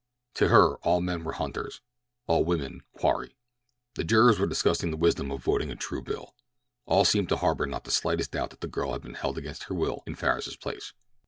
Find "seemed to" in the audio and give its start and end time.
7.05-7.37